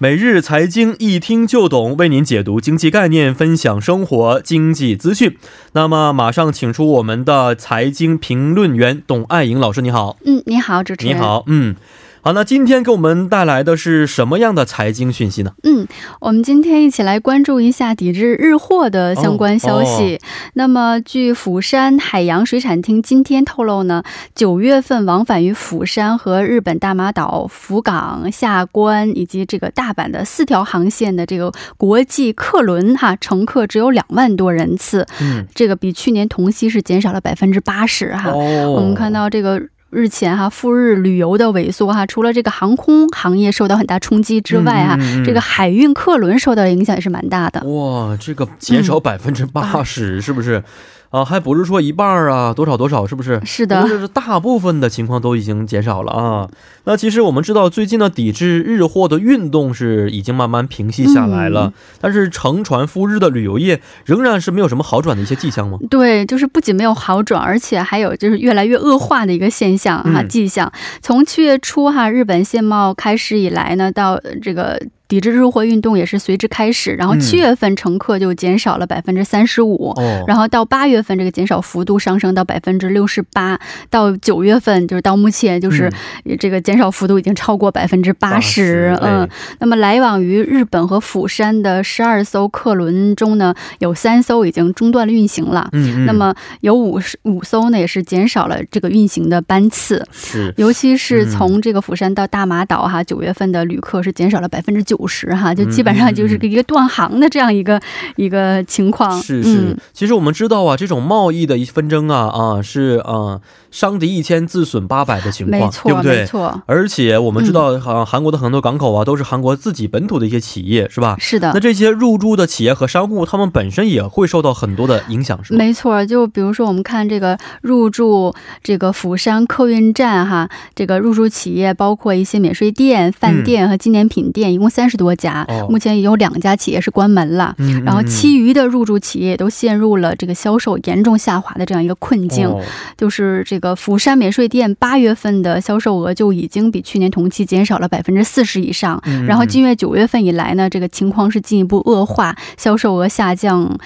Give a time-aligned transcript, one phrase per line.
[0.00, 5.36] 每日财经一听就懂，为您解读经济概念，分享生活经济资讯。
[5.72, 10.16] 那么，马上请出我们的财经评论员董爱颖老师，你好。
[10.24, 11.16] 嗯，你好，主持人。
[11.16, 11.74] 你好，嗯。
[12.20, 15.52] 好，那今天给我们带来的是什么样的财经讯息呢？
[15.62, 15.86] 嗯，
[16.20, 20.16] 我们今天一起来关注一下抵制日货的相关消息。
[20.16, 24.02] 哦哦、那么，据釜山海洋水产厅今天透露呢，
[24.34, 38.30] 九月份往返于釜山和日本大马岛、福冈、下关以及这个大阪的四条航线的这个国际客轮哈乘客只有两万多人次，嗯，这个比去年同期是减少了百分之八十哈。
[38.30, 39.62] 哦、我们看到这个。
[39.90, 47.66] 日前哈赴日旅游的萎缩哈，除了这个航空行业受到很大冲击之外哈，这个海运客轮受到的影响也是蛮大的。
[47.66, 50.62] 哇，这个减少百分之八十，是不是？
[51.10, 53.40] 啊，还不是说一半啊，多少多少，是不是？
[53.44, 56.48] 是的，就是大部分的情况都已经减少了啊。
[56.84, 65.78] 那其实我们知道，最近的抵制日货的运动是已经慢慢平息下来了，嗯、但是乘船赴日的旅游业仍然是没有什么好转的一些迹象吗？
[65.88, 70.70] 对，就是不仅没有好转，而且还有就是越来越恶化的一个现象哈、嗯、迹象。
[71.00, 74.78] 从七月初哈日本限贸开始以来呢，到这个。
[75.08, 79.94] 抵制日货运动也是随之开始，然后七月份乘客就减少了百分之三十五，
[80.26, 85.90] 然后到八月份这个减少幅度上升到百分之六十八，到九月份就是到目前就是
[86.38, 88.94] 这个减少幅度已经超过百分之八十。
[89.00, 89.26] 嗯，
[89.60, 95.70] 那么来往于日本和釜山的十二艘客轮中呢，有三艘已经中断了运行了。
[95.72, 100.06] 嗯，那么有五十五艘呢也是减少了这个运行的班次。
[100.12, 104.97] 是，尤其是从这个釜山到大马岛哈，九月份的旅客是减少了百分之九。
[104.98, 107.82] 五十哈，就基本上就是一个断航的这样一个、嗯、
[108.16, 109.20] 一个情况。
[109.22, 116.20] 是是、嗯，其实我们知道啊，这种贸易的一纷争啊啊是啊，伤敌一千自损八百的情况，没错，对不对？
[116.20, 116.62] 没错。
[116.66, 121.16] 而且我们知道，好像韩国的很多港口啊，都是韩国自己本土的一些企业，是吧？
[121.18, 121.52] 是的。
[121.54, 125.58] 那这些入驻的企业和商户，他们本身也会受到很多的影响，是吗？
[125.58, 135.44] 没错，就比如说我们看这个入驻这个釜山客运站哈，这个入驻企业包括一些免税店、饭店和纪念品店，嗯、一共三十多家。
[135.48, 142.48] 哦、目前已有两家企业是关门了，嗯、然后其余的入驻企业都陷入了这个销售严重下滑的这样一个困境。
[142.48, 142.60] 哦、
[142.96, 153.78] 就是这个釜山免税店八月份的销售额就已经比去年同期减少了百分之四十以上，嗯、然后今月九月份以来呢，这个情况是进一步恶化，销售额下降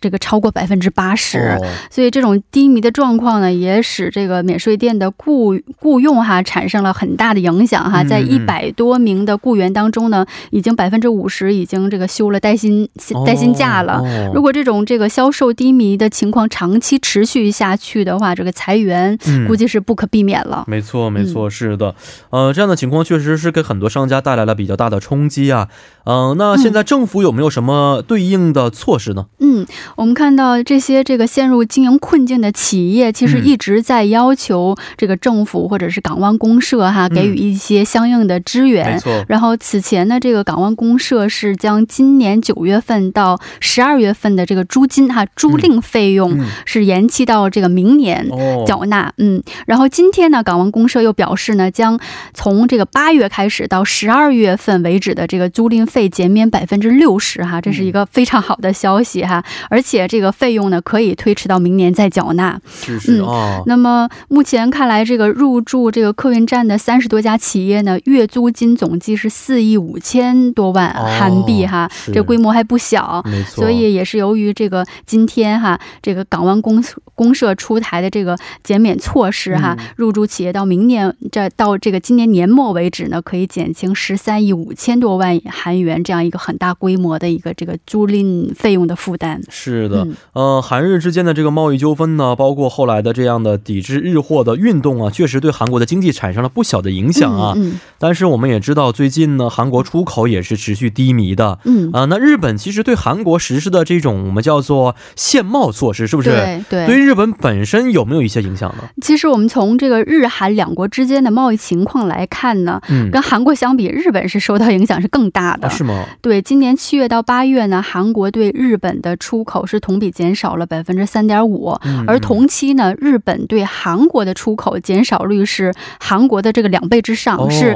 [0.00, 1.58] 这个超过百分之八十。
[1.90, 12.88] 所以这种低迷的状况呢，也使这个免税店的雇雇佣哈产生了很大的影响哈，在一百多名的雇员当中呢，已经百分之五十已经这个休了带薪
[13.24, 14.00] 带薪假了。
[14.00, 20.64] 哦、如果这种这个销售低迷的情况长期持续下去的话，这个裁员估计是不可避免了。
[20.66, 21.94] 嗯、没错，没错，是的，
[22.30, 25.68] 呃，这样的情况确实是给很多商家带来了比较大的冲击啊。
[26.04, 29.26] 嗯、呃，那现在政府有没有什么对应的措施呢？
[29.40, 38.86] 嗯，我们看到这些这个陷入经营困境的企业，其实一直在要求这个政府或者是港湾公社哈给予一些相应的支援。
[38.86, 39.24] 嗯、没错。
[39.28, 48.28] 然后此前呢，这个港湾公社是将今年九月份到十二月份的这个租金哈租赁费用是延期到这个明年
[48.66, 49.12] 缴纳。
[49.18, 51.98] 嗯，嗯然后今天呢，港湾公社又表示呢，将
[52.32, 59.44] 从这个八月开始到十二月份为止的这个租赁费减免百分之六十哈，这是一个非常好的消息哈。
[59.68, 62.58] 而且这个费用呢，可以推迟到明年再缴纳。
[62.82, 63.62] 是是哦。
[63.66, 73.22] 那么目前看来，这个入驻这个客运站的三十多家企业呢，月租金总计是四亿五千多万韩币哈，哦、这规模还不小。
[73.46, 76.82] 所以也是由于这个今天哈，这个港湾公
[77.14, 89.40] 公社出台的这个减免措施哈，嗯、入驻企业到明年这到这个今年年末为止呢，可以减轻十三亿五千多万韩元这样一个很大规模的一个这个租赁费用的负担。
[89.48, 97.54] 是的，嗯、呃，韩日之间的这个贸易纠纷呢，包括后来的这样的抵制日货的运动啊，确实对韩国的经济产生了不小的影响啊。
[97.56, 101.58] 嗯嗯、但是我们也知道，最近呢，韩国出口也是持续低迷的。
[101.64, 106.30] 嗯啊、呃，那日本其实对韩国实施的这种我们叫做限贸措施，是不是？
[106.30, 106.86] 对对。
[106.86, 108.84] 对日本本身有没有一些影响呢？
[109.02, 115.66] 其实我们从这个日韩两国之间的贸易情况来看呢，嗯，跟韩国相比，日本是受到影响是更大的。
[115.66, 116.06] 啊、是吗？
[116.22, 121.76] 对，今年七月到八月呢，韩国对日本的出口是同比减少了百分之三点五，
[122.06, 127.74] 而同期呢，日本对韩国的出口减少率是韩国的这个两倍之上，哦、是。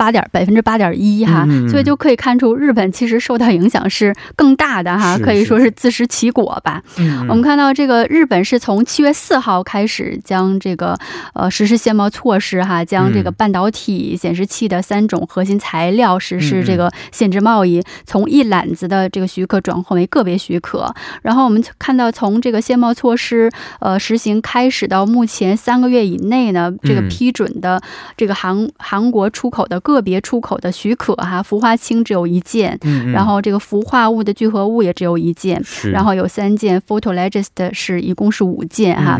[0.00, 6.82] 八点百分之八点一哈，所以就可以看出日本其实受到影响是更大的哈，可以说是自食其果吧。
[7.28, 10.96] 我们看到这个日本是从七月四号开始将这个
[11.34, 20.90] 呃实施限贸措施哈，将这个半导体显示器的三种核心材料实施这个限制贸易，从一揽子的这个许可转换为个别许可。
[21.20, 23.50] 然后我们看到从这个限贸措施
[23.80, 27.78] 呃实行开始到目前三个月以内呢，这个批准的
[28.16, 32.78] 这个韩韩国出口的个别出口的许可哈，氟化氢只有一件，
[33.12, 39.18] 然后这个氟化物的聚合物也只有一件，然后有三件 Photolegist 是一共是五件哈，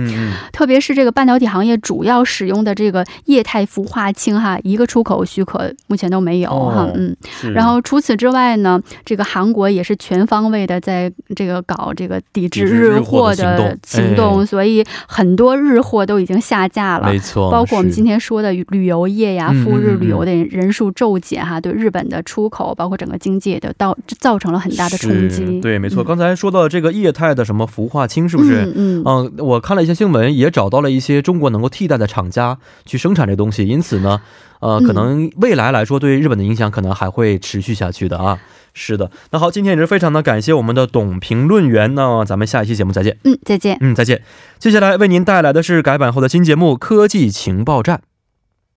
[0.53, 7.17] 特别是这个半导体行业主要使用的这个液态氟化氢哈，一个出口许可目前都没有哈，嗯，
[7.55, 25.61] 然后除此之外呢，这个韩国也是全方位的在这个搞这个抵制日货的行动，所以很多日货都已经下架了，没错，包括我们今天说的旅游业呀，赴日旅游的人数骤减哈，对日本的出口包括整个经济的到造成了很大的冲击。
[25.61, 26.03] 对，没错。
[26.03, 28.73] 刚才说到这个液态的什么氟化氢，是不是？
[28.75, 29.33] 嗯嗯。
[29.39, 34.21] 我看了一些新闻，也找到了一些中国能够替代的厂家去生产这东西，因此呢，
[34.59, 38.41] 呃，可能未来来说，对日本的影响可能还会持续下去的啊。
[38.73, 43.19] 是的，那好，今天也是非常的感谢我们的董评论员，那咱们下一期节目再见。
[43.25, 43.77] 嗯，再见。
[43.81, 44.23] 嗯，再见。
[44.61, 47.97] 接下来为您带来的是改版后的新节目《科技情报站》。